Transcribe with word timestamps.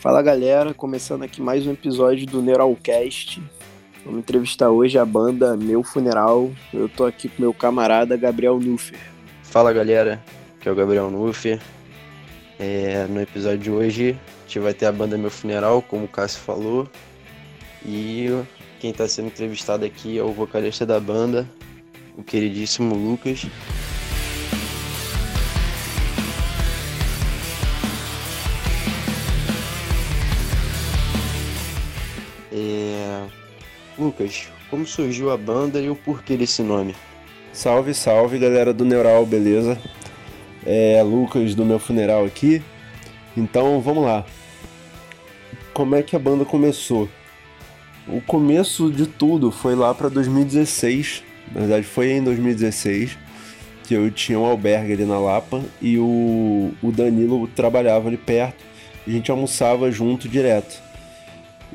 Fala 0.00 0.22
galera, 0.22 0.72
começando 0.72 1.24
aqui 1.24 1.42
mais 1.42 1.66
um 1.66 1.72
episódio 1.72 2.24
do 2.24 2.40
Neuralcast. 2.40 3.42
Vamos 4.04 4.20
entrevistar 4.20 4.70
hoje 4.70 4.96
a 4.96 5.04
banda 5.04 5.56
Meu 5.56 5.82
Funeral. 5.82 6.52
Eu 6.72 6.88
tô 6.88 7.04
aqui 7.04 7.28
com 7.28 7.42
meu 7.42 7.52
camarada 7.52 8.16
Gabriel 8.16 8.60
Nuffer. 8.60 8.96
Fala 9.42 9.72
galera, 9.72 10.22
que 10.60 10.68
é 10.68 10.72
o 10.72 10.74
Gabriel 10.76 11.10
Nuffer. 11.10 11.60
É, 12.60 13.08
no 13.08 13.20
episódio 13.20 13.58
de 13.58 13.70
hoje 13.72 14.10
a 14.12 14.46
gente 14.46 14.60
vai 14.60 14.72
ter 14.72 14.86
a 14.86 14.92
banda 14.92 15.18
Meu 15.18 15.32
Funeral, 15.32 15.82
como 15.82 16.04
o 16.04 16.08
Cássio 16.08 16.42
falou. 16.42 16.88
E 17.84 18.28
quem 18.78 18.92
está 18.92 19.08
sendo 19.08 19.26
entrevistado 19.26 19.84
aqui 19.84 20.16
é 20.16 20.22
o 20.22 20.32
vocalista 20.32 20.86
da 20.86 21.00
banda, 21.00 21.44
o 22.16 22.22
queridíssimo 22.22 22.94
Lucas. 22.94 23.46
Lucas, 33.98 34.48
como 34.70 34.86
surgiu 34.86 35.30
a 35.30 35.36
banda 35.36 35.80
e 35.80 35.90
o 35.90 35.96
porquê 35.96 36.36
desse 36.36 36.62
nome? 36.62 36.94
Salve, 37.52 37.92
salve 37.92 38.38
galera 38.38 38.72
do 38.72 38.84
Neural, 38.84 39.26
beleza? 39.26 39.76
É 40.64 41.02
Lucas 41.02 41.54
do 41.54 41.64
meu 41.64 41.78
funeral 41.78 42.24
aqui. 42.24 42.62
Então 43.36 43.80
vamos 43.80 44.04
lá. 44.04 44.24
Como 45.74 45.96
é 45.96 46.02
que 46.02 46.14
a 46.14 46.18
banda 46.18 46.44
começou? 46.44 47.08
O 48.06 48.20
começo 48.20 48.90
de 48.90 49.06
tudo 49.06 49.50
foi 49.50 49.74
lá 49.74 49.92
para 49.92 50.08
2016. 50.08 51.24
Na 51.52 51.60
verdade, 51.60 51.84
foi 51.84 52.12
em 52.12 52.22
2016 52.22 53.18
que 53.84 53.94
eu 53.94 54.10
tinha 54.10 54.38
um 54.38 54.44
albergue 54.44 54.92
ali 54.92 55.04
na 55.04 55.18
Lapa 55.18 55.62
e 55.80 55.98
o, 55.98 56.72
o 56.82 56.92
Danilo 56.92 57.48
trabalhava 57.48 58.08
ali 58.08 58.18
perto. 58.18 58.62
A 59.06 59.10
gente 59.10 59.30
almoçava 59.30 59.90
junto 59.90 60.28
direto. 60.28 60.87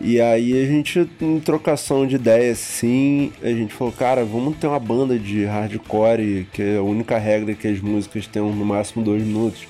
E 0.02 0.20
aí 0.20 0.62
a 0.62 0.66
gente, 0.66 1.08
em 1.22 1.40
trocação 1.40 2.06
de 2.06 2.16
ideias, 2.16 2.58
sim, 2.58 3.32
a 3.42 3.50
gente 3.50 3.74
falou, 3.74 3.94
cara, 3.94 4.26
vamos 4.26 4.58
ter 4.58 4.68
uma 4.68 4.80
banda 4.80 5.18
de 5.18 5.46
hardcore, 5.46 6.48
que 6.52 6.62
é 6.62 6.78
a 6.78 6.82
única 6.82 7.18
regra 7.18 7.54
que 7.54 7.68
as 7.68 7.80
músicas 7.80 8.28
têm 8.28 8.42
no 8.42 8.66
máximo 8.66 9.04
dois 9.04 9.24
minutos. 9.24 9.68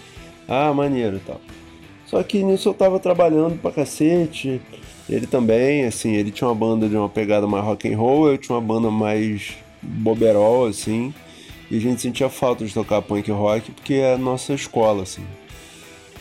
Ah, 0.47 0.73
maneiro 0.73 1.17
e 1.17 1.19
tal. 1.19 1.39
Só 2.05 2.21
que 2.23 2.43
nisso 2.43 2.69
eu 2.69 2.73
tava 2.73 2.99
trabalhando 2.99 3.59
pra 3.59 3.71
cacete, 3.71 4.61
ele 5.09 5.27
também, 5.27 5.85
assim, 5.85 6.13
ele 6.13 6.31
tinha 6.31 6.47
uma 6.47 6.55
banda 6.55 6.87
de 6.87 6.95
uma 6.95 7.09
pegada 7.09 7.45
mais 7.47 7.65
rock 7.65 7.91
and 7.91 7.97
roll, 7.97 8.29
eu 8.29 8.37
tinha 8.37 8.55
uma 8.55 8.61
banda 8.61 8.89
mais 8.89 9.57
boberol, 9.81 10.65
assim, 10.65 11.13
e 11.69 11.77
a 11.77 11.79
gente 11.81 12.01
sentia 12.01 12.29
falta 12.29 12.65
de 12.65 12.73
tocar 12.73 13.01
punk 13.01 13.29
rock 13.31 13.71
porque 13.71 13.95
é 13.95 14.13
a 14.13 14.17
nossa 14.17 14.53
escola, 14.53 15.03
assim. 15.03 15.23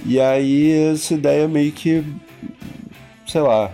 E 0.05 0.19
aí 0.19 0.73
essa 0.93 1.15
ideia 1.15 1.47
meio 1.47 1.71
que, 1.73 2.03
sei 3.27 3.43
lá, 3.43 3.73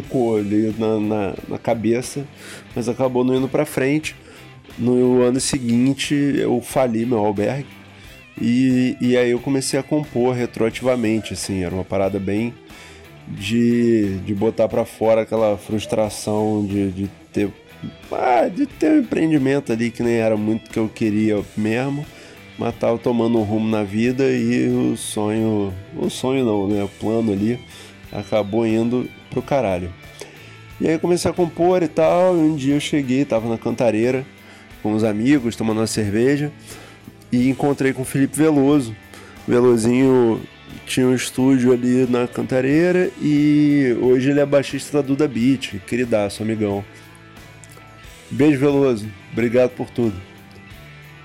ficou 0.00 0.36
ali 0.36 0.74
na, 0.78 0.98
na, 0.98 1.34
na 1.48 1.58
cabeça, 1.58 2.26
mas 2.74 2.88
acabou 2.88 3.24
não 3.24 3.34
indo 3.34 3.48
pra 3.48 3.64
frente. 3.64 4.16
No 4.76 5.22
ano 5.22 5.40
seguinte 5.40 6.14
eu 6.14 6.60
fali 6.60 7.06
meu 7.06 7.18
albergue 7.18 7.66
e, 8.40 8.96
e 9.00 9.16
aí 9.16 9.30
eu 9.30 9.38
comecei 9.38 9.78
a 9.78 9.82
compor 9.82 10.34
retroativamente, 10.34 11.32
assim, 11.32 11.62
era 11.62 11.72
uma 11.72 11.84
parada 11.84 12.18
bem 12.18 12.52
de, 13.28 14.18
de 14.18 14.34
botar 14.34 14.68
para 14.68 14.84
fora 14.84 15.22
aquela 15.22 15.56
frustração 15.56 16.66
de, 16.66 16.90
de 16.90 17.10
ter 17.32 17.50
ah, 18.10 18.48
de 18.48 18.66
ter 18.66 18.90
um 18.90 18.98
empreendimento 19.00 19.72
ali 19.72 19.90
que 19.90 20.02
nem 20.02 20.14
era 20.14 20.36
muito 20.36 20.70
que 20.70 20.78
eu 20.78 20.88
queria 20.88 21.42
mesmo, 21.56 22.04
mas 22.58 22.74
tava 22.76 22.98
tomando 22.98 23.38
um 23.38 23.42
rumo 23.42 23.68
na 23.68 23.82
vida 23.82 24.24
e 24.30 24.68
o 24.68 24.96
sonho, 24.96 25.72
o 25.96 26.08
sonho 26.08 26.44
não, 26.44 26.66
né, 26.66 26.82
o 26.82 26.88
plano 26.88 27.32
ali 27.32 27.60
acabou 28.10 28.66
indo 28.66 29.08
pro 29.34 29.42
caralho. 29.42 29.92
E 30.80 30.86
aí 30.86 30.94
eu 30.94 31.00
comecei 31.00 31.30
a 31.30 31.34
compor 31.34 31.82
e 31.82 31.88
tal, 31.88 32.36
e 32.36 32.40
um 32.40 32.56
dia 32.56 32.74
eu 32.74 32.80
cheguei, 32.80 33.24
tava 33.24 33.48
na 33.48 33.58
cantareira 33.58 34.24
com 34.82 34.92
os 34.92 35.04
amigos, 35.04 35.56
tomando 35.56 35.78
uma 35.80 35.86
cerveja, 35.86 36.52
e 37.32 37.48
encontrei 37.48 37.92
com 37.92 38.02
o 38.02 38.04
Felipe 38.04 38.36
Veloso. 38.36 38.94
Velozinho 39.46 40.40
tinha 40.86 41.06
um 41.06 41.14
estúdio 41.14 41.72
ali 41.72 42.06
na 42.08 42.26
Cantareira 42.26 43.10
e 43.20 43.96
hoje 44.00 44.30
ele 44.30 44.40
é 44.40 44.46
baixista 44.46 45.00
da 45.00 45.06
Duda 45.06 45.26
Beat, 45.28 45.80
queridaço, 45.86 46.42
amigão. 46.42 46.84
Beijo, 48.30 48.58
Veloso. 48.58 49.06
Obrigado 49.32 49.70
por 49.70 49.88
tudo. 49.90 50.14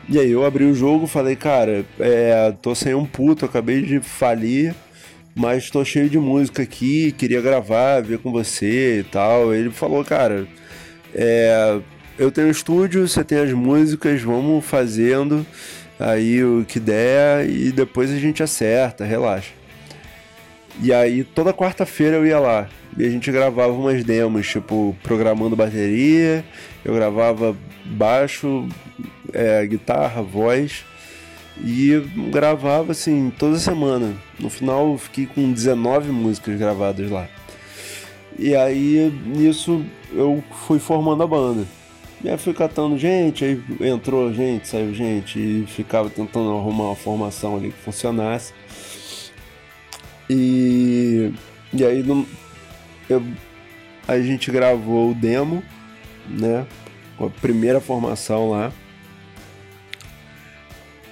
E 0.07 0.17
aí 0.17 0.31
eu 0.31 0.45
abri 0.45 0.63
o 0.65 0.73
jogo, 0.73 1.05
falei, 1.05 1.35
cara, 1.35 1.85
é, 1.99 2.53
tô 2.61 2.73
sem 2.73 2.95
um 2.95 3.05
puto, 3.05 3.45
acabei 3.45 3.81
de 3.81 3.99
falir, 3.99 4.73
mas 5.39 5.69
tô 5.69 5.85
cheio 5.85 6.09
de 6.09 6.19
música 6.19 6.63
aqui, 6.63 7.13
queria 7.13 7.39
gravar, 7.39 8.01
ver 8.01 8.17
com 8.19 8.29
você 8.29 8.99
e 8.99 9.03
tal. 9.03 9.53
Ele 9.53 9.69
falou, 9.69 10.03
cara, 10.03 10.45
é, 11.15 11.79
eu 12.17 12.29
tenho 12.29 12.49
estúdio, 12.49 13.07
você 13.07 13.23
tem 13.23 13.37
as 13.37 13.53
músicas, 13.53 14.21
vamos 14.21 14.65
fazendo 14.65 15.45
aí 15.97 16.43
o 16.43 16.65
que 16.67 16.77
der 16.77 17.49
e 17.49 17.71
depois 17.71 18.11
a 18.11 18.17
gente 18.17 18.43
acerta, 18.43 19.05
relaxa. 19.05 19.53
E 20.83 20.91
aí 20.91 21.23
toda 21.23 21.53
quarta-feira 21.53 22.17
eu 22.17 22.27
ia 22.27 22.37
lá 22.37 22.67
e 22.97 23.05
a 23.05 23.09
gente 23.09 23.31
gravava 23.31 23.71
umas 23.71 24.03
demos, 24.03 24.45
tipo, 24.45 24.93
programando 25.01 25.55
bateria, 25.55 26.43
eu 26.83 26.93
gravava 26.93 27.55
baixo, 27.85 28.67
é, 29.31 29.65
guitarra, 29.65 30.21
voz 30.21 30.83
e 31.61 31.99
gravava 32.31 32.91
assim 32.91 33.31
toda 33.37 33.57
semana. 33.59 34.13
No 34.39 34.49
final 34.49 34.91
eu 34.91 34.97
fiquei 34.97 35.25
com 35.25 35.51
19 35.51 36.11
músicas 36.11 36.57
gravadas 36.57 37.09
lá. 37.09 37.27
E 38.37 38.55
aí 38.55 39.11
nisso 39.25 39.83
eu 40.13 40.43
fui 40.65 40.79
formando 40.79 41.23
a 41.23 41.27
banda. 41.27 41.65
E 42.23 42.29
aí 42.29 42.37
fui 42.37 42.53
catando 42.53 42.97
gente, 42.97 43.45
aí 43.45 43.61
entrou 43.81 44.33
gente, 44.33 44.67
saiu 44.67 44.93
gente, 44.93 45.39
e 45.39 45.65
ficava 45.67 46.09
tentando 46.09 46.51
arrumar 46.51 46.85
uma 46.85 46.95
formação 46.95 47.55
ali 47.55 47.71
que 47.71 47.79
funcionasse. 47.79 48.53
E, 50.29 51.33
e 51.73 51.85
aí 51.85 52.05
eu, 53.09 53.23
a 54.07 54.19
gente 54.19 54.51
gravou 54.51 55.11
o 55.11 55.15
demo, 55.15 55.63
né? 56.29 56.65
Com 57.17 57.27
a 57.27 57.29
primeira 57.29 57.79
formação 57.79 58.51
lá. 58.51 58.71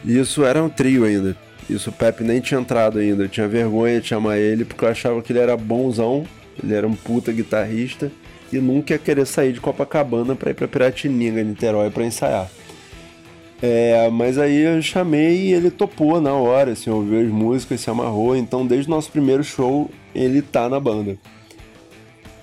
E 0.07 0.17
isso 0.17 0.45
era 0.45 0.63
um 0.63 0.69
trio 0.69 1.03
ainda. 1.03 1.35
Isso 1.69 1.89
o 1.89 1.93
Pepe 1.93 2.23
nem 2.23 2.39
tinha 2.39 2.61
entrado 2.61 2.97
ainda. 2.97 3.25
Eu 3.25 3.29
tinha 3.29 3.45
vergonha 3.45 3.99
de 3.99 4.07
chamar 4.07 4.37
ele 4.37 4.63
porque 4.63 4.85
eu 4.85 4.89
achava 4.89 5.21
que 5.21 5.33
ele 5.33 5.39
era 5.39 5.57
bonzão. 5.57 6.25
Ele 6.63 6.73
era 6.73 6.87
um 6.87 6.95
puta 6.95 7.29
guitarrista 7.29 8.09
e 8.51 8.57
nunca 8.57 8.93
ia 8.93 8.97
querer 8.97 9.25
sair 9.25 9.51
de 9.51 9.59
Copacabana 9.59 10.33
para 10.33 10.51
ir 10.51 10.53
para 10.53 10.65
Piratininga, 10.65 11.43
Niterói, 11.43 11.89
para 11.89 12.05
ensaiar. 12.05 12.49
É, 13.61 14.09
mas 14.09 14.37
aí 14.37 14.61
eu 14.61 14.81
chamei 14.81 15.47
e 15.47 15.53
ele 15.53 15.69
topou 15.69 16.21
na 16.21 16.31
hora, 16.33 16.71
assim, 16.71 16.89
ouviu 16.89 17.19
as 17.19 17.27
músicas, 17.27 17.81
se 17.81 17.89
amarrou. 17.89 18.33
Então, 18.33 18.65
desde 18.65 18.87
o 18.87 18.91
nosso 18.91 19.11
primeiro 19.11 19.43
show, 19.43 19.91
ele 20.15 20.41
tá 20.41 20.69
na 20.69 20.79
banda. 20.79 21.17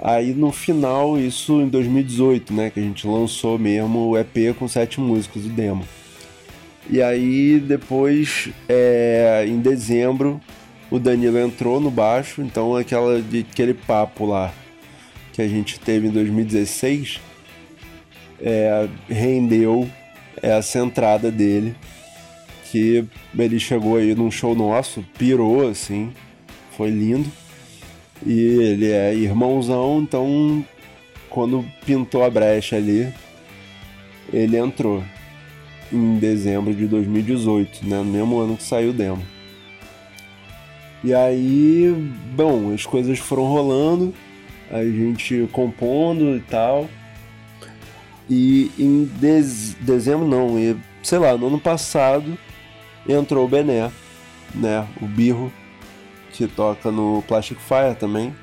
Aí 0.02 0.34
no 0.34 0.52
final, 0.52 1.18
isso 1.18 1.62
em 1.62 1.68
2018, 1.68 2.52
né, 2.52 2.68
que 2.68 2.78
a 2.78 2.82
gente 2.82 3.06
lançou 3.06 3.58
mesmo 3.58 4.10
o 4.10 4.18
EP 4.18 4.54
com 4.58 4.68
sete 4.68 5.00
músicas, 5.00 5.46
o 5.46 5.48
demo. 5.48 5.82
E 6.88 7.00
aí 7.00 7.58
depois, 7.58 8.50
é, 8.68 9.44
em 9.46 9.58
dezembro, 9.58 10.40
o 10.90 10.98
Danilo 10.98 11.38
entrou 11.38 11.80
no 11.80 11.90
baixo, 11.90 12.42
então 12.42 12.76
aquela, 12.76 13.18
aquele 13.18 13.74
papo 13.74 14.26
lá 14.26 14.52
que 15.32 15.42
a 15.42 15.48
gente 15.48 15.80
teve 15.80 16.06
em 16.06 16.10
2016 16.10 17.20
é, 18.40 18.88
rendeu 19.08 19.88
essa 20.42 20.78
entrada 20.78 21.30
dele. 21.30 21.74
Que 22.70 23.04
ele 23.38 23.58
chegou 23.58 23.96
aí 23.96 24.14
num 24.14 24.30
show 24.30 24.54
nosso, 24.54 25.04
pirou 25.16 25.68
assim, 25.68 26.12
foi 26.76 26.90
lindo. 26.90 27.30
E 28.26 28.32
ele 28.32 28.90
é 28.90 29.14
irmãozão, 29.14 30.00
então 30.02 30.64
quando 31.28 31.64
pintou 31.84 32.24
a 32.24 32.30
brecha 32.30 32.76
ali, 32.76 33.12
ele 34.32 34.56
entrou 34.56 35.02
em 35.92 36.18
dezembro 36.18 36.74
de 36.74 36.86
2018, 36.86 37.86
né? 37.86 37.98
No 37.98 38.04
mesmo 38.04 38.38
ano 38.38 38.56
que 38.56 38.62
saiu 38.62 38.90
o 38.90 38.92
demo. 38.92 39.22
E 41.02 41.12
aí, 41.12 41.94
bom, 42.34 42.72
as 42.72 42.86
coisas 42.86 43.18
foram 43.18 43.44
rolando 43.44 44.14
a 44.70 44.82
gente 44.82 45.48
compondo 45.52 46.36
e 46.36 46.40
tal. 46.40 46.88
E 48.28 48.70
em 48.78 49.04
dez, 49.04 49.74
dezembro 49.80 50.26
não, 50.26 50.58
e, 50.58 50.76
sei 51.02 51.18
lá, 51.18 51.36
no 51.36 51.48
ano 51.48 51.60
passado 51.60 52.38
entrou 53.08 53.44
o 53.44 53.48
Bené, 53.48 53.90
né? 54.54 54.86
O 55.00 55.06
Birro, 55.06 55.52
que 56.32 56.46
toca 56.46 56.90
no 56.90 57.22
Plastic 57.28 57.58
Fire 57.58 57.94
também, 57.94 58.34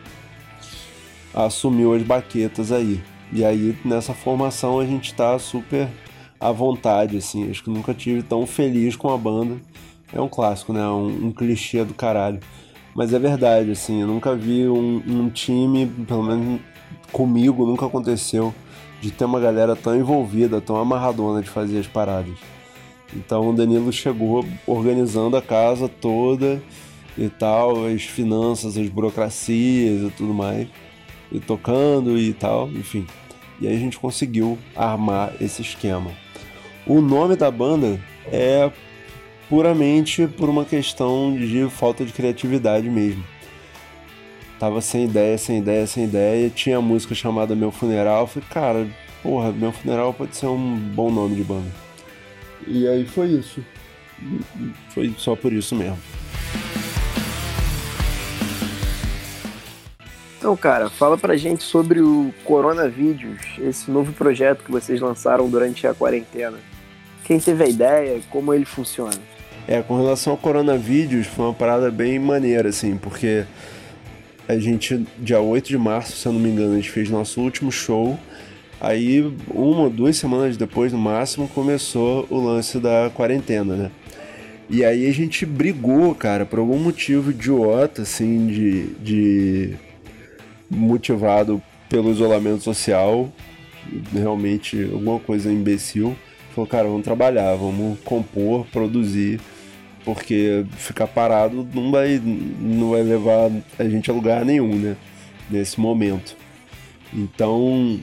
assumiu 1.34 1.94
as 1.94 2.04
baquetas 2.04 2.72
aí. 2.72 3.02
E 3.34 3.44
aí 3.44 3.76
nessa 3.84 4.14
formação 4.14 4.80
a 4.80 4.86
gente 4.86 5.14
tá 5.14 5.38
super 5.40 5.88
à 6.42 6.52
vontade, 6.52 7.18
assim. 7.18 7.50
Acho 7.50 7.64
que 7.64 7.70
nunca 7.70 7.94
tive 7.94 8.24
tão 8.24 8.46
feliz 8.46 8.96
com 8.96 9.14
a 9.14 9.18
banda. 9.18 9.56
É 10.12 10.20
um 10.20 10.28
clássico, 10.28 10.74
né? 10.74 10.86
Um, 10.88 11.28
um 11.28 11.32
clichê 11.32 11.86
do 11.86 11.94
caralho. 11.94 12.40
Mas 12.94 13.14
é 13.14 13.20
verdade, 13.20 13.72
assim, 13.72 14.02
eu 14.02 14.08
nunca 14.08 14.36
vi 14.36 14.68
um, 14.68 15.02
um 15.08 15.30
time, 15.30 15.88
pelo 16.06 16.24
menos 16.24 16.60
comigo, 17.12 17.66
nunca 17.66 17.86
aconteceu 17.86 18.54
de 19.00 19.12
ter 19.12 19.26
uma 19.26 19.40
galera 19.40 19.76
tão 19.76 19.96
envolvida, 19.96 20.60
tão 20.60 20.76
amarradona 20.76 21.42
de 21.42 21.50
fazer 21.50 21.80
as 21.80 21.88
paradas. 21.88 22.38
Então 23.16 23.50
o 23.50 23.54
Danilo 23.54 23.92
chegou 23.92 24.46
organizando 24.68 25.38
a 25.38 25.42
casa 25.42 25.88
toda 25.88 26.62
e 27.18 27.30
tal, 27.30 27.86
as 27.86 28.04
finanças, 28.04 28.78
as 28.78 28.88
burocracias 28.88 30.02
e 30.02 30.14
tudo 30.16 30.34
mais, 30.34 30.68
e 31.32 31.40
tocando 31.40 32.18
e 32.18 32.34
tal, 32.34 32.70
enfim. 32.70 33.06
E 33.62 33.68
aí 33.68 33.76
a 33.76 33.80
gente 33.80 34.00
conseguiu 34.00 34.58
armar 34.76 35.34
esse 35.40 35.62
esquema. 35.62 36.12
O 36.86 37.00
nome 37.00 37.36
da 37.36 37.52
banda 37.52 38.00
é 38.26 38.72
puramente 39.48 40.28
por 40.28 40.50
uma 40.50 40.66
questão 40.66 41.36
de 41.38 41.70
falta 41.70 42.04
de 42.04 42.12
criatividade 42.12 42.90
mesmo. 42.90 43.24
Tava 44.60 44.82
sem 44.82 45.06
ideia, 45.06 45.38
sem 45.38 45.60
ideia, 45.60 45.86
sem 45.86 46.06
ideia. 46.06 46.50
Tinha 46.50 46.78
a 46.78 46.82
música 46.82 47.14
chamada 47.14 47.56
Meu 47.56 47.72
Funeral. 47.72 48.22
Eu 48.22 48.28
falei, 48.28 48.50
cara, 48.50 48.88
porra, 49.22 49.52
Meu 49.52 49.72
Funeral 49.72 50.12
pode 50.12 50.36
ser 50.36 50.48
um 50.48 50.76
bom 50.76 51.12
nome 51.12 51.36
de 51.36 51.44
banda. 51.44 51.72
E 52.68 52.88
aí 52.88 53.06
foi 53.06 53.28
isso. 53.28 53.64
Foi 54.90 55.14
só 55.18 55.36
por 55.36 55.54
isso 55.54 55.76
mesmo. 55.76 55.98
Então, 60.42 60.58
cara, 60.58 60.90
fala 60.90 61.20
pra 61.20 61.38
gente 61.38 61.62
sobre 61.62 62.02
o 62.02 62.34
Coronavídeos, 62.44 63.42
esse 63.60 63.92
novo 63.92 64.12
projeto 64.12 64.64
que 64.64 64.72
vocês 64.72 65.00
lançaram 65.00 65.48
durante 65.48 65.86
a 65.86 65.94
quarentena. 65.94 66.58
Quem 67.24 67.40
teve 67.40 67.64
a 67.64 67.68
ideia, 67.68 68.20
como 68.32 68.52
ele 68.52 68.66
funciona? 68.66 69.14
É, 69.68 69.84
com 69.84 69.96
relação 69.96 70.34
ao 70.34 70.40
coronavírus, 70.40 71.28
foi 71.28 71.46
uma 71.46 71.54
parada 71.54 71.92
bem 71.92 72.18
maneira, 72.18 72.70
assim, 72.70 72.98
porque 72.98 73.46
a 74.48 74.58
gente, 74.58 75.06
dia 75.20 75.40
8 75.40 75.68
de 75.68 75.78
março, 75.78 76.14
se 76.14 76.28
eu 76.28 76.34
não 76.34 76.40
me 76.40 76.50
engano, 76.50 76.74
a 76.74 76.76
gente 76.78 76.90
fez 76.90 77.08
nosso 77.08 77.40
último 77.40 77.72
show. 77.72 78.20
Aí, 78.80 79.22
uma 79.48 79.82
ou 79.84 79.90
duas 79.92 80.18
semanas 80.18 80.58
depois, 80.58 80.92
no 80.92 80.98
máximo, 80.98 81.48
começou 81.50 82.26
o 82.32 82.44
lance 82.44 82.80
da 82.80 83.12
quarentena, 83.14 83.76
né? 83.76 83.92
E 84.68 84.84
aí 84.84 85.08
a 85.08 85.14
gente 85.14 85.46
brigou, 85.46 86.16
cara, 86.16 86.48
por 86.48 86.58
algum 86.58 86.80
motivo 86.80 87.30
idiota, 87.30 88.02
assim, 88.02 88.48
de, 88.48 88.88
de 88.96 89.91
motivado 90.72 91.62
pelo 91.90 92.10
isolamento 92.10 92.64
social, 92.64 93.30
realmente 94.14 94.82
alguma 94.92 95.20
coisa 95.20 95.52
imbecil. 95.52 96.16
Falou, 96.56 96.68
cara, 96.68 96.88
vamos 96.88 97.04
trabalhar, 97.04 97.56
vamos 97.56 98.00
compor, 98.00 98.66
produzir, 98.72 99.40
porque 100.04 100.66
ficar 100.78 101.08
parado 101.08 101.68
não 101.74 101.92
vai, 101.92 102.22
não 102.24 102.92
vai 102.92 103.04
levar 103.04 103.52
a 103.78 103.84
gente 103.84 104.10
a 104.10 104.14
lugar 104.14 104.46
nenhum, 104.46 104.76
né? 104.76 104.96
Nesse 105.50 105.80
momento. 105.80 106.36
Então 107.14 108.00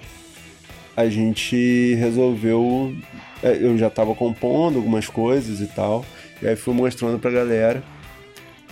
a 0.97 1.09
gente 1.09 1.95
resolveu. 1.95 2.95
É, 3.43 3.57
eu 3.57 3.79
já 3.79 3.87
estava 3.87 4.15
compondo 4.15 4.77
algumas 4.77 5.07
coisas 5.07 5.61
e 5.61 5.67
tal, 5.67 6.05
e 6.43 6.49
aí 6.49 6.57
fui 6.57 6.75
mostrando 6.75 7.19
pra 7.19 7.31
galera. 7.31 7.83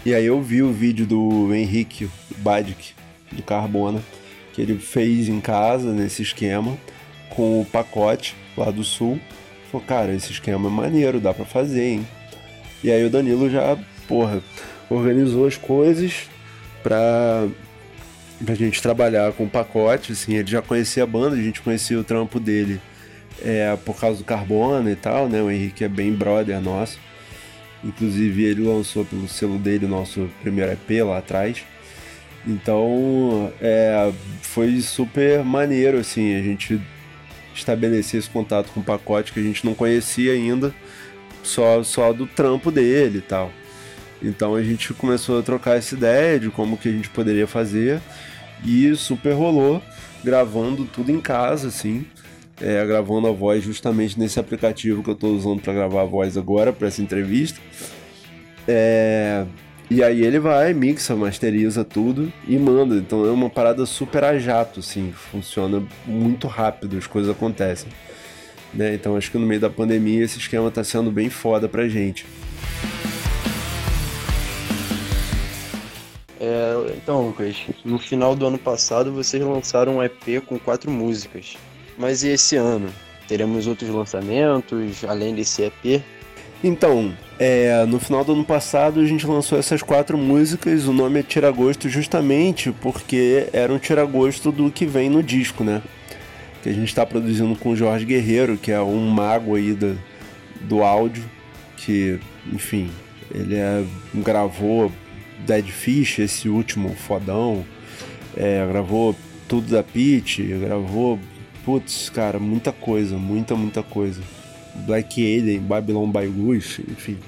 E 0.04 0.14
aí 0.14 0.26
eu 0.26 0.40
vi 0.40 0.62
o 0.62 0.72
vídeo 0.72 1.06
do 1.06 1.54
Henrique 1.54 2.08
Badic, 2.38 2.94
do 3.32 3.42
Carbona, 3.42 4.02
que 4.52 4.62
ele 4.62 4.78
fez 4.78 5.28
em 5.28 5.40
casa 5.40 5.92
nesse 5.92 6.22
esquema, 6.22 6.76
com 7.30 7.60
o 7.60 7.64
pacote 7.64 8.34
lá 8.56 8.70
do 8.70 8.84
sul. 8.84 9.20
Falou, 9.70 9.86
cara, 9.86 10.14
esse 10.14 10.32
esquema 10.32 10.68
é 10.68 10.72
maneiro, 10.72 11.20
dá 11.20 11.34
para 11.34 11.44
fazer, 11.44 11.84
hein? 11.84 12.08
E 12.82 12.90
aí 12.90 13.04
o 13.04 13.10
Danilo 13.10 13.50
já, 13.50 13.76
porra, 14.06 14.40
organizou 14.88 15.46
as 15.46 15.56
coisas 15.56 16.28
pra, 16.82 17.46
pra 18.44 18.54
gente 18.54 18.80
trabalhar 18.80 19.32
com 19.32 19.44
o 19.44 19.50
pacote, 19.50 20.12
assim, 20.12 20.36
ele 20.36 20.50
já 20.50 20.62
conhecia 20.62 21.02
a 21.02 21.06
banda, 21.06 21.36
a 21.36 21.42
gente 21.42 21.60
conhecia 21.60 21.98
o 21.98 22.04
trampo 22.04 22.38
dele 22.38 22.80
é, 23.44 23.76
por 23.84 23.98
causa 23.98 24.18
do 24.18 24.24
Carbona 24.24 24.90
e 24.90 24.96
tal, 24.96 25.28
né? 25.28 25.42
O 25.42 25.50
Henrique 25.50 25.84
é 25.84 25.88
bem 25.88 26.12
brother 26.12 26.60
nosso. 26.60 26.98
Inclusive 27.84 28.44
ele 28.44 28.62
lançou 28.62 29.04
pelo 29.04 29.28
selo 29.28 29.58
dele 29.58 29.86
o 29.86 29.88
nosso 29.88 30.28
primeiro 30.42 30.72
EP 30.72 31.04
lá 31.04 31.18
atrás. 31.18 31.64
Então 32.46 33.52
é, 33.60 34.12
foi 34.42 34.80
super 34.80 35.42
maneiro, 35.44 35.98
assim, 35.98 36.34
a 36.34 36.42
gente 36.42 36.80
estabelecer 37.54 38.20
esse 38.20 38.30
contato 38.30 38.70
com 38.72 38.80
o 38.80 38.84
pacote 38.84 39.32
que 39.32 39.40
a 39.40 39.42
gente 39.42 39.64
não 39.64 39.74
conhecia 39.74 40.32
ainda, 40.32 40.74
só, 41.42 41.82
só 41.82 42.12
do 42.12 42.26
trampo 42.26 42.70
dele 42.70 43.18
e 43.18 43.22
tal. 43.22 43.50
Então 44.22 44.54
a 44.54 44.62
gente 44.62 44.94
começou 44.94 45.40
a 45.40 45.42
trocar 45.42 45.76
essa 45.76 45.94
ideia 45.94 46.38
de 46.38 46.50
como 46.50 46.76
que 46.76 46.88
a 46.88 46.92
gente 46.92 47.08
poderia 47.10 47.46
fazer 47.46 48.00
e 48.64 48.94
super 48.94 49.32
rolou, 49.32 49.82
gravando 50.22 50.84
tudo 50.84 51.10
em 51.10 51.20
casa, 51.20 51.68
assim, 51.68 52.06
é, 52.60 52.84
gravando 52.86 53.28
a 53.28 53.32
voz 53.32 53.62
justamente 53.62 54.18
nesse 54.18 54.38
aplicativo 54.38 55.02
que 55.02 55.10
eu 55.10 55.14
estou 55.14 55.34
usando 55.34 55.60
para 55.60 55.72
gravar 55.72 56.02
a 56.02 56.06
voz 56.06 56.36
agora 56.36 56.72
para 56.72 56.88
essa 56.88 57.02
entrevista. 57.02 57.60
É, 58.66 59.44
e 59.88 60.02
aí 60.02 60.22
ele 60.22 60.38
vai, 60.40 60.74
mixa, 60.74 61.14
masteriza 61.14 61.84
tudo 61.84 62.32
e 62.46 62.58
manda. 62.58 62.96
Então 62.96 63.24
é 63.24 63.30
uma 63.30 63.48
parada 63.48 63.86
super 63.86 64.24
a 64.24 64.36
jato, 64.38 64.80
assim, 64.80 65.12
funciona 65.12 65.82
muito 66.04 66.48
rápido, 66.48 66.98
as 66.98 67.06
coisas 67.06 67.30
acontecem. 67.30 67.88
Né? 68.74 68.94
Então 68.94 69.16
acho 69.16 69.30
que 69.30 69.38
no 69.38 69.46
meio 69.46 69.60
da 69.60 69.70
pandemia 69.70 70.24
esse 70.24 70.38
esquema 70.38 70.70
tá 70.70 70.82
sendo 70.82 71.10
bem 71.10 71.30
foda 71.30 71.68
pra 71.68 71.88
gente. 71.88 72.26
É, 76.40 76.74
então, 76.96 77.26
Lucas, 77.26 77.56
no 77.84 77.98
final 77.98 78.34
do 78.34 78.46
ano 78.46 78.58
passado 78.58 79.12
vocês 79.12 79.42
lançaram 79.42 79.98
um 79.98 80.02
EP 80.02 80.44
com 80.44 80.58
quatro 80.58 80.90
músicas. 80.90 81.56
Mas 81.96 82.22
e 82.24 82.28
esse 82.28 82.56
ano? 82.56 82.92
Teremos 83.28 83.66
outros 83.66 83.88
lançamentos 83.90 85.04
além 85.04 85.34
desse 85.34 85.62
EP? 85.62 86.02
Então, 86.66 87.14
é, 87.38 87.86
no 87.86 88.00
final 88.00 88.24
do 88.24 88.32
ano 88.32 88.44
passado 88.44 88.98
a 88.98 89.06
gente 89.06 89.24
lançou 89.24 89.56
essas 89.56 89.82
quatro 89.82 90.18
músicas, 90.18 90.88
o 90.88 90.92
nome 90.92 91.20
é 91.20 91.22
Tiragosto 91.22 91.88
justamente 91.88 92.72
porque 92.80 93.48
era 93.52 93.72
um 93.72 93.78
tiragosto 93.78 94.50
do 94.50 94.68
que 94.68 94.84
vem 94.84 95.08
no 95.08 95.22
disco, 95.22 95.62
né? 95.62 95.80
Que 96.64 96.68
a 96.68 96.72
gente 96.72 96.88
está 96.88 97.06
produzindo 97.06 97.54
com 97.54 97.70
o 97.70 97.76
Jorge 97.76 98.04
Guerreiro, 98.04 98.58
que 98.58 98.72
é 98.72 98.80
um 98.80 99.08
mago 99.08 99.54
aí 99.54 99.74
do, 99.74 99.96
do 100.62 100.82
áudio, 100.82 101.22
que, 101.76 102.18
enfim, 102.52 102.90
ele 103.32 103.54
é, 103.54 103.84
gravou 104.12 104.90
Dead 105.46 105.66
Fish, 105.66 106.18
esse 106.18 106.48
último 106.48 106.96
fodão, 106.96 107.64
é, 108.36 108.66
gravou 108.66 109.14
tudo 109.46 109.70
da 109.70 109.84
Pete, 109.84 110.42
gravou, 110.42 111.16
putz, 111.64 112.10
cara, 112.10 112.40
muita 112.40 112.72
coisa, 112.72 113.16
muita, 113.16 113.54
muita 113.54 113.84
coisa. 113.84 114.20
Black 114.86 115.20
Alien, 115.20 115.60
Babylon 115.60 116.10
by 116.10 116.26
Lush, 116.26 116.80
enfim. 116.80 117.18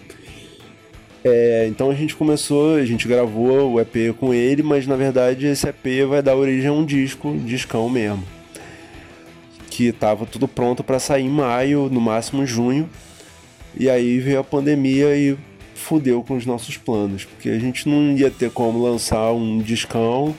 É, 1.24 1.66
então 1.68 1.90
a 1.90 1.94
gente 1.94 2.14
começou, 2.14 2.76
a 2.76 2.84
gente 2.84 3.08
gravou 3.08 3.72
o 3.72 3.80
EP 3.80 4.14
com 4.18 4.32
ele, 4.32 4.62
mas 4.62 4.86
na 4.86 4.96
verdade 4.96 5.46
esse 5.46 5.68
EP 5.68 6.06
vai 6.08 6.22
dar 6.22 6.36
origem 6.36 6.68
a 6.68 6.72
um 6.72 6.84
disco, 6.84 7.36
discão 7.44 7.88
mesmo. 7.88 8.24
Que 9.70 9.92
tava 9.92 10.26
tudo 10.26 10.48
pronto 10.48 10.82
para 10.82 10.98
sair 10.98 11.24
em 11.24 11.28
maio, 11.28 11.88
no 11.90 12.00
máximo 12.00 12.46
junho. 12.46 12.88
E 13.76 13.88
aí 13.88 14.18
veio 14.18 14.40
a 14.40 14.44
pandemia 14.44 15.14
e 15.16 15.36
fudeu 15.74 16.22
com 16.22 16.36
os 16.36 16.44
nossos 16.44 16.76
planos, 16.76 17.24
porque 17.24 17.48
a 17.48 17.58
gente 17.58 17.88
não 17.88 18.16
ia 18.16 18.30
ter 18.30 18.50
como 18.50 18.82
lançar 18.82 19.32
um 19.32 19.58
discão 19.58 20.34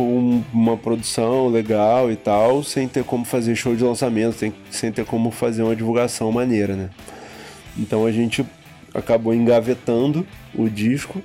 com 0.00 0.42
uma 0.50 0.78
produção 0.78 1.48
legal 1.48 2.10
e 2.10 2.16
tal, 2.16 2.64
sem 2.64 2.88
ter 2.88 3.04
como 3.04 3.22
fazer 3.26 3.54
show 3.54 3.76
de 3.76 3.84
lançamento, 3.84 4.34
sem, 4.38 4.50
sem 4.70 4.90
ter 4.90 5.04
como 5.04 5.30
fazer 5.30 5.62
uma 5.62 5.76
divulgação 5.76 6.32
maneira, 6.32 6.74
né? 6.74 6.88
Então 7.76 8.06
a 8.06 8.10
gente 8.10 8.42
acabou 8.94 9.34
engavetando 9.34 10.26
o 10.54 10.70
disco 10.70 11.20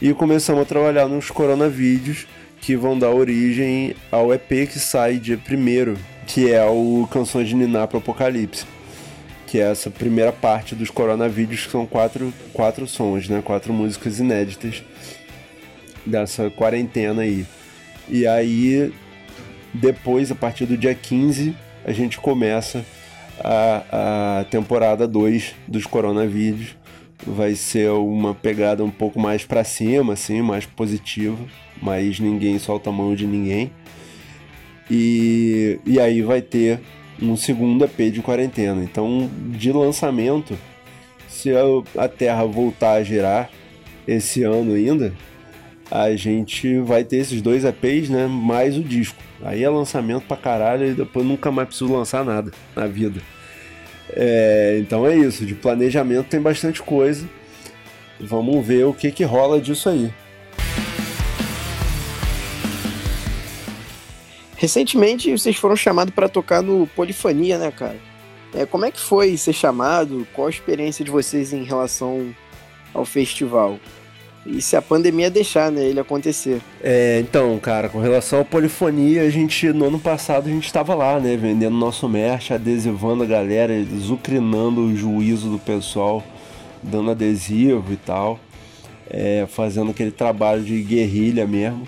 e 0.00 0.14
começamos 0.14 0.62
a 0.62 0.64
trabalhar 0.64 1.08
nos 1.08 1.28
coronavídeos 1.28 2.28
que 2.60 2.76
vão 2.76 2.96
dar 2.96 3.10
origem 3.10 3.96
ao 4.12 4.32
EP 4.32 4.48
que 4.70 4.78
sai 4.78 5.16
dia 5.16 5.36
primeiro, 5.36 5.98
que 6.24 6.52
é 6.52 6.64
o 6.64 7.08
Canções 7.10 7.48
de 7.48 7.56
Niná 7.56 7.84
pro 7.88 7.98
Apocalipse. 7.98 8.64
Que 9.48 9.58
é 9.58 9.72
essa 9.72 9.90
primeira 9.90 10.30
parte 10.30 10.76
dos 10.76 10.88
coronavídeos, 10.88 11.66
que 11.66 11.72
são 11.72 11.84
quatro, 11.84 12.32
quatro 12.52 12.86
sons, 12.86 13.28
né? 13.28 13.42
Quatro 13.44 13.72
músicas 13.72 14.20
inéditas 14.20 14.84
dessa 16.06 16.48
quarentena 16.48 17.22
aí. 17.22 17.44
E 18.10 18.26
aí, 18.26 18.92
depois, 19.72 20.32
a 20.32 20.34
partir 20.34 20.66
do 20.66 20.76
dia 20.76 20.94
15, 20.94 21.54
a 21.84 21.92
gente 21.92 22.18
começa 22.18 22.84
a, 23.38 24.40
a 24.40 24.44
temporada 24.44 25.06
2 25.06 25.54
dos 25.68 25.86
coronavídeos. 25.86 26.76
Vai 27.24 27.54
ser 27.54 27.90
uma 27.90 28.34
pegada 28.34 28.82
um 28.82 28.90
pouco 28.90 29.20
mais 29.20 29.44
para 29.44 29.62
cima, 29.62 30.14
assim, 30.14 30.42
mais 30.42 30.66
positiva, 30.66 31.38
mas 31.80 32.18
ninguém 32.18 32.58
solta 32.58 32.90
a 32.90 32.92
mão 32.92 33.14
de 33.14 33.26
ninguém. 33.26 33.70
E, 34.90 35.78
e 35.86 36.00
aí 36.00 36.20
vai 36.20 36.42
ter 36.42 36.80
um 37.22 37.36
segundo 37.36 37.84
EP 37.84 38.12
de 38.12 38.20
quarentena. 38.22 38.82
Então, 38.82 39.30
de 39.50 39.70
lançamento, 39.70 40.58
se 41.28 41.50
a 41.96 42.08
Terra 42.08 42.44
voltar 42.44 42.94
a 42.94 43.04
girar 43.04 43.50
esse 44.08 44.42
ano 44.42 44.74
ainda, 44.74 45.14
a 45.90 46.14
gente 46.14 46.78
vai 46.80 47.02
ter 47.02 47.16
esses 47.16 47.42
dois 47.42 47.64
EPs, 47.64 48.08
né? 48.08 48.26
Mais 48.26 48.76
o 48.76 48.82
disco. 48.82 49.20
Aí 49.42 49.64
é 49.64 49.68
lançamento 49.68 50.24
pra 50.26 50.36
caralho 50.36 50.86
e 50.86 50.94
depois 50.94 51.26
nunca 51.26 51.50
mais 51.50 51.68
preciso 51.68 51.92
lançar 51.92 52.24
nada 52.24 52.52
na 52.76 52.86
vida. 52.86 53.20
É, 54.10 54.78
então 54.80 55.06
é 55.06 55.16
isso, 55.16 55.44
de 55.44 55.54
planejamento 55.54 56.28
tem 56.28 56.40
bastante 56.40 56.82
coisa. 56.82 57.28
Vamos 58.20 58.64
ver 58.64 58.84
o 58.84 58.92
que, 58.92 59.10
que 59.10 59.24
rola 59.24 59.60
disso 59.60 59.88
aí. 59.88 60.12
Recentemente 64.56 65.30
vocês 65.32 65.56
foram 65.56 65.74
chamados 65.74 66.14
para 66.14 66.28
tocar 66.28 66.62
no 66.62 66.86
Polifania, 66.88 67.56
né, 67.56 67.70
cara? 67.70 67.96
É, 68.52 68.66
como 68.66 68.84
é 68.84 68.90
que 68.90 69.00
foi 69.00 69.36
ser 69.36 69.54
chamado? 69.54 70.26
Qual 70.34 70.48
a 70.48 70.50
experiência 70.50 71.04
de 71.04 71.10
vocês 71.10 71.52
em 71.52 71.64
relação 71.64 72.34
ao 72.92 73.04
festival? 73.04 73.78
E 74.46 74.62
se 74.62 74.74
a 74.74 74.80
pandemia 74.80 75.30
deixar, 75.30 75.70
né, 75.70 75.84
ele 75.84 76.00
acontecer. 76.00 76.60
É, 76.82 77.20
então, 77.20 77.58
cara, 77.58 77.88
com 77.90 78.00
relação 78.00 78.40
à 78.40 78.44
polifonia, 78.44 79.22
a 79.22 79.30
gente, 79.30 79.70
no 79.72 79.84
ano 79.86 79.98
passado, 79.98 80.48
a 80.48 80.50
gente 80.50 80.66
estava 80.66 80.94
lá, 80.94 81.20
né, 81.20 81.36
vendendo 81.36 81.76
nosso 81.76 82.08
merch, 82.08 82.52
adesivando 82.52 83.22
a 83.22 83.26
galera, 83.26 83.74
zucrinando 83.98 84.80
o 84.80 84.96
juízo 84.96 85.50
do 85.50 85.58
pessoal, 85.58 86.24
dando 86.82 87.10
adesivo 87.10 87.92
e 87.92 87.96
tal, 87.96 88.40
é, 89.10 89.46
fazendo 89.46 89.90
aquele 89.90 90.10
trabalho 90.10 90.62
de 90.62 90.80
guerrilha 90.82 91.46
mesmo. 91.46 91.86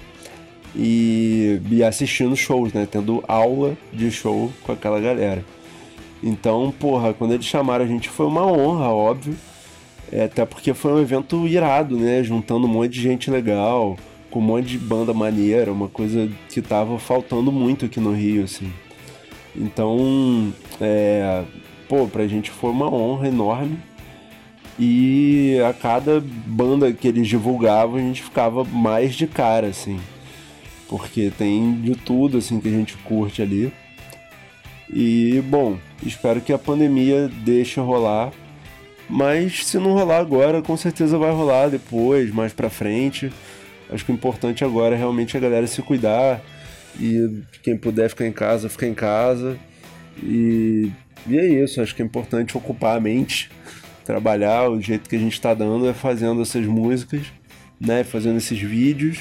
E, 0.75 1.61
e 1.71 1.85
assistindo 1.85 2.35
shows, 2.35 2.73
né, 2.73 2.89
tendo 2.91 3.23
aula 3.29 3.77
de 3.93 4.11
show 4.11 4.51
com 4.63 4.73
aquela 4.73 4.99
galera. 5.01 5.45
Então, 6.23 6.73
porra, 6.79 7.13
quando 7.13 7.33
eles 7.33 7.45
chamaram 7.45 7.85
a 7.85 7.89
gente 7.89 8.09
foi 8.09 8.27
uma 8.27 8.47
honra, 8.47 8.89
óbvio. 8.89 9.37
É, 10.13 10.25
até 10.25 10.45
porque 10.45 10.75
foi 10.75 10.93
um 10.93 11.01
evento 11.01 11.49
irado, 11.49 11.97
né? 11.97 12.23
Juntando 12.23 12.67
um 12.67 12.71
monte 12.71 12.91
de 12.91 13.01
gente 13.01 13.31
legal, 13.31 13.97
com 14.31 14.41
um 14.41 14.43
monte 14.43 14.67
de 14.67 14.79
banda 14.79 15.15
maneira, 15.15 15.73
uma 15.73 15.89
coisa 15.89 16.29
que 16.51 16.61
tava 16.61 16.99
faltando 16.99 17.51
muito 17.51 17.87
aqui 17.87 17.99
no 17.99 18.13
Rio, 18.13 18.45
assim. 18.45 18.71
Então, 19.57 20.53
é, 20.79 21.43
pô, 21.89 22.07
pra 22.07 22.27
gente 22.27 22.51
foi 22.51 22.71
uma 22.71 22.93
honra 22.93 23.29
enorme. 23.29 23.79
E 24.79 25.59
a 25.67 25.73
cada 25.73 26.23
banda 26.47 26.93
que 26.93 27.09
eles 27.09 27.27
divulgavam, 27.27 27.97
a 27.97 28.01
gente 28.01 28.23
ficava 28.23 28.65
mais 28.65 29.15
de 29.15 29.27
cara, 29.27 29.69
assim. 29.69 29.99
Porque 30.89 31.33
tem 31.37 31.81
de 31.81 31.95
tudo, 31.95 32.39
assim, 32.39 32.61
que 32.61 32.69
a 32.69 32.73
gente 32.73 32.97
curte 32.99 33.41
ali. 33.41 33.73
E, 34.93 35.43
bom, 35.47 35.79
espero 36.05 36.41
que 36.41 36.53
a 36.53 36.59
pandemia 36.59 37.31
deixe 37.45 37.81
rolar 37.81 38.31
mas 39.09 39.67
se 39.67 39.79
não 39.79 39.93
rolar 39.93 40.19
agora, 40.19 40.63
com 40.63 40.77
certeza 40.77 41.19
vai 41.19 41.31
rolar 41.31 41.69
depois, 41.69 42.31
mais 42.31 42.53
pra 42.53 42.71
frente. 42.71 43.33
Acho 43.91 44.05
que 44.05 44.13
o 44.13 44.15
importante 44.15 44.65
agora 44.65 44.95
é 44.95 44.99
realmente 44.99 45.37
a 45.37 45.41
galera 45.41 45.67
se 45.67 45.83
cuidar 45.83 46.41
e 46.99 47.43
quem 47.63 47.77
puder 47.77 48.09
ficar 48.09 48.27
em 48.27 48.33
casa, 48.33 48.69
ficar 48.69 48.87
em 48.87 48.95
casa. 48.95 49.59
E, 50.23 50.91
e 51.27 51.39
é 51.39 51.47
isso, 51.47 51.81
acho 51.81 51.95
que 51.95 52.03
é 52.03 52.05
importante 52.05 52.57
ocupar 52.57 52.97
a 52.97 53.01
mente, 53.01 53.51
trabalhar. 54.05 54.71
O 54.71 54.81
jeito 54.81 55.09
que 55.09 55.17
a 55.17 55.19
gente 55.19 55.35
está 55.35 55.53
dando 55.55 55.89
é 55.89 55.93
fazendo 55.93 56.43
essas 56.43 56.67
músicas, 56.67 57.23
né? 57.81 58.05
Fazendo 58.05 58.39
esses 58.39 58.59
vídeos 58.59 59.21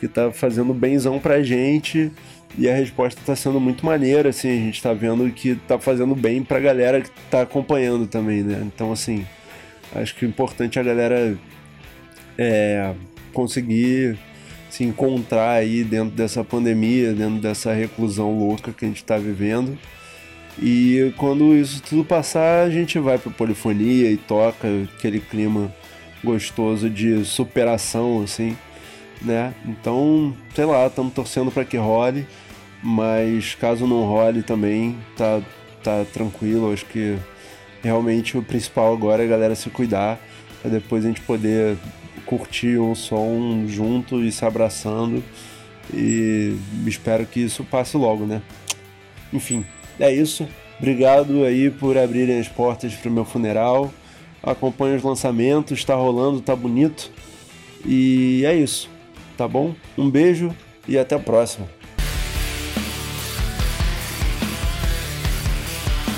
que 0.00 0.08
tá 0.08 0.32
fazendo 0.32 0.74
benzão 0.74 1.18
pra 1.18 1.42
gente 1.42 2.10
e 2.58 2.68
a 2.68 2.74
resposta 2.74 3.20
está 3.20 3.34
sendo 3.34 3.58
muito 3.58 3.84
maneira, 3.84 4.28
assim, 4.28 4.50
a 4.50 4.56
gente 4.56 4.74
está 4.74 4.92
vendo 4.92 5.30
que 5.30 5.50
está 5.50 5.78
fazendo 5.78 6.14
bem 6.14 6.42
para 6.42 6.58
a 6.58 6.60
galera 6.60 7.00
que 7.00 7.10
está 7.24 7.42
acompanhando 7.42 8.06
também, 8.06 8.42
né? 8.42 8.62
Então, 8.66 8.92
assim, 8.92 9.26
acho 9.94 10.14
que 10.14 10.26
o 10.26 10.28
importante 10.28 10.78
é 10.78 10.82
a 10.82 10.84
galera 10.84 11.38
é, 12.36 12.92
conseguir 13.32 14.18
se 14.68 14.84
encontrar 14.84 15.50
aí 15.52 15.84
dentro 15.84 16.14
dessa 16.14 16.42
pandemia, 16.44 17.12
dentro 17.12 17.40
dessa 17.40 17.72
reclusão 17.72 18.38
louca 18.38 18.72
que 18.72 18.84
a 18.84 18.88
gente 18.88 19.02
está 19.02 19.16
vivendo. 19.18 19.78
E 20.60 21.12
quando 21.16 21.54
isso 21.54 21.82
tudo 21.82 22.04
passar, 22.04 22.64
a 22.64 22.70
gente 22.70 22.98
vai 22.98 23.18
para 23.18 23.32
polifonia 23.32 24.10
e 24.10 24.16
toca 24.16 24.68
aquele 24.96 25.20
clima 25.20 25.74
gostoso 26.22 26.88
de 26.88 27.24
superação, 27.24 28.22
assim, 28.22 28.56
né? 29.20 29.54
Então, 29.66 30.34
sei 30.54 30.64
lá, 30.64 30.86
estamos 30.86 31.12
torcendo 31.14 31.50
para 31.50 31.64
que 31.64 31.76
role. 31.76 32.26
Mas 32.82 33.54
caso 33.54 33.86
não 33.86 34.04
role 34.04 34.42
também, 34.42 34.98
tá, 35.16 35.40
tá 35.82 36.04
tranquilo. 36.12 36.72
Acho 36.72 36.84
que 36.86 37.16
realmente 37.82 38.36
o 38.36 38.42
principal 38.42 38.92
agora 38.92 39.22
é 39.22 39.26
a 39.26 39.28
galera 39.28 39.54
se 39.54 39.70
cuidar, 39.70 40.18
pra 40.60 40.70
depois 40.70 41.04
a 41.04 41.08
gente 41.08 41.20
poder 41.20 41.76
curtir 42.26 42.78
um 42.78 42.94
som 42.94 43.66
junto 43.68 44.22
e 44.22 44.32
se 44.32 44.44
abraçando. 44.44 45.22
E 45.92 46.56
espero 46.86 47.26
que 47.26 47.40
isso 47.40 47.64
passe 47.64 47.96
logo, 47.96 48.24
né? 48.24 48.42
Enfim, 49.32 49.64
é 49.98 50.12
isso. 50.12 50.48
Obrigado 50.78 51.44
aí 51.44 51.70
por 51.70 51.96
abrirem 51.96 52.40
as 52.40 52.48
portas 52.48 52.94
para 52.94 53.08
o 53.08 53.12
meu 53.12 53.24
funeral. 53.24 53.92
Acompanhe 54.42 54.96
os 54.96 55.02
lançamentos, 55.02 55.78
está 55.78 55.94
rolando, 55.94 56.40
tá 56.40 56.56
bonito. 56.56 57.10
E 57.84 58.44
é 58.44 58.54
isso, 58.54 58.88
tá 59.36 59.46
bom? 59.46 59.74
Um 59.96 60.10
beijo 60.10 60.54
e 60.88 60.98
até 60.98 61.14
a 61.14 61.20
próxima. 61.20 61.81